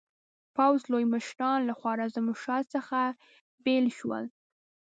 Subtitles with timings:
[0.55, 2.99] پوځ لوی مشران له خوارزمشاه څخه
[3.63, 4.23] بېل شول.